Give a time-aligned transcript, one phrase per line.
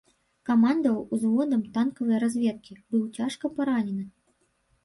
[0.49, 4.03] Камандаваў узводам танкавай разведкі, быў цяжка паранены.